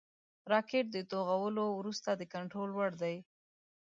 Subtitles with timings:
[0.51, 3.15] راکټ د توغولو وروسته د کنټرول وړ دی